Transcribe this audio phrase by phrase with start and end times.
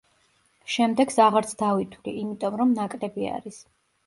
[0.75, 3.63] შემდეგს აღარც დავითვლი იმიტომ, რომ ნაკლები არის.